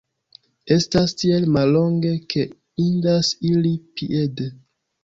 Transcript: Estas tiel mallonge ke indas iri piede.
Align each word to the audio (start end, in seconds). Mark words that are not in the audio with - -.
Estas 0.75 1.13
tiel 1.19 1.45
mallonge 1.57 2.15
ke 2.35 2.49
indas 2.87 3.33
iri 3.53 3.79
piede. 4.01 4.55